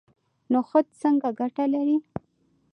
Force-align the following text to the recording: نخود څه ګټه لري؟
نخود 0.53 0.85
څه 0.99 1.07
ګټه 1.39 1.65
لري؟ 1.73 1.97